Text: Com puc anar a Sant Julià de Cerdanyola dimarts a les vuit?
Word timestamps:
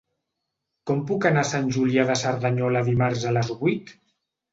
Com 0.91 1.01
puc 1.09 1.27
anar 1.29 1.43
a 1.45 1.49
Sant 1.49 1.69
Julià 1.75 2.05
de 2.11 2.15
Cerdanyola 2.21 2.81
dimarts 2.89 3.27
a 3.33 3.35
les 3.37 3.53
vuit? 3.61 3.93